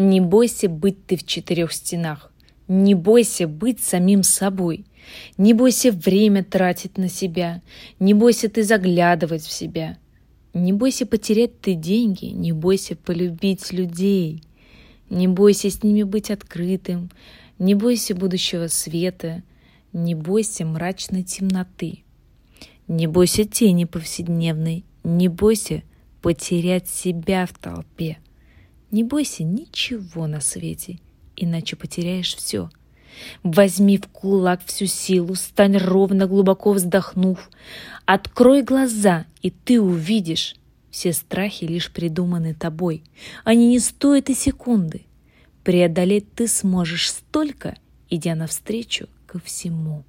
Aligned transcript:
Не 0.00 0.22
бойся 0.22 0.70
быть 0.70 1.04
ты 1.04 1.16
в 1.16 1.26
четырех 1.26 1.72
стенах. 1.74 2.32
Не 2.68 2.94
бойся 2.94 3.46
быть 3.46 3.80
самим 3.80 4.22
собой. 4.22 4.86
Не 5.36 5.52
бойся 5.52 5.92
время 5.92 6.42
тратить 6.42 6.96
на 6.96 7.10
себя. 7.10 7.60
Не 7.98 8.14
бойся 8.14 8.48
ты 8.48 8.62
заглядывать 8.62 9.42
в 9.42 9.52
себя. 9.52 9.98
Не 10.54 10.72
бойся 10.72 11.04
потерять 11.04 11.60
ты 11.60 11.74
деньги. 11.74 12.26
Не 12.26 12.52
бойся 12.52 12.96
полюбить 12.96 13.72
людей. 13.72 14.42
Не 15.10 15.28
бойся 15.28 15.68
с 15.68 15.82
ними 15.82 16.04
быть 16.04 16.30
открытым. 16.30 17.10
Не 17.58 17.74
бойся 17.74 18.14
будущего 18.14 18.68
света. 18.68 19.42
Не 19.92 20.14
бойся 20.14 20.64
мрачной 20.64 21.24
темноты. 21.24 22.04
Не 22.88 23.06
бойся 23.06 23.44
тени 23.44 23.84
повседневной. 23.84 24.86
Не 25.04 25.28
бойся 25.28 25.82
потерять 26.22 26.88
себя 26.88 27.44
в 27.44 27.52
толпе. 27.58 28.16
Не 28.90 29.04
бойся 29.04 29.44
ничего 29.44 30.26
на 30.26 30.40
свете, 30.40 30.98
иначе 31.36 31.76
потеряешь 31.76 32.34
все. 32.34 32.70
Возьми 33.42 33.98
в 33.98 34.06
кулак 34.08 34.62
всю 34.64 34.86
силу, 34.86 35.34
стань 35.34 35.76
ровно, 35.76 36.26
глубоко 36.26 36.72
вздохнув. 36.72 37.50
Открой 38.04 38.62
глаза, 38.62 39.26
и 39.42 39.50
ты 39.50 39.80
увидишь. 39.80 40.56
Все 40.90 41.12
страхи 41.12 41.64
лишь 41.64 41.92
придуманы 41.92 42.52
тобой. 42.54 43.04
Они 43.44 43.68
не 43.68 43.78
стоят 43.78 44.28
и 44.28 44.34
секунды. 44.34 45.02
Преодолеть 45.62 46.32
ты 46.34 46.48
сможешь 46.48 47.12
столько, 47.12 47.76
идя 48.08 48.34
навстречу 48.34 49.08
ко 49.26 49.38
всему. 49.38 50.04